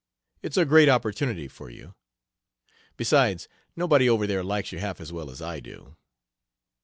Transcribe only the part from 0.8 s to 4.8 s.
opportunity for you. Besides, nobody over there likes you